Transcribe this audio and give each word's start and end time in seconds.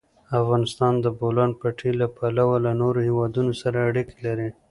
افغانستان 0.39 0.93
د 0.99 1.01
د 1.05 1.07
بولان 1.19 1.51
پټي 1.59 1.91
له 2.01 2.07
پلوه 2.17 2.55
له 2.65 2.71
نورو 2.81 2.99
هېوادونو 3.07 3.51
سره 3.61 3.77
اړیکې 3.89 4.17
لري. 4.27 4.49